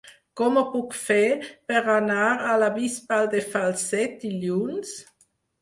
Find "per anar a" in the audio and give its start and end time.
1.73-2.57